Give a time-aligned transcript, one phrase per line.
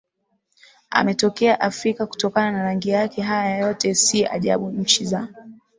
[0.89, 5.27] ametokea Afrika kutokana na rangi yake Haya yote si ajabu Nchi za